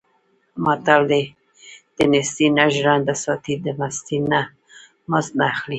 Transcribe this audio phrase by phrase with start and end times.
[0.63, 1.23] متل دی:
[1.97, 4.41] دنېستۍ نه ژرنده ساتي، د مستۍ نه
[5.11, 5.69] مزد نه اخلي.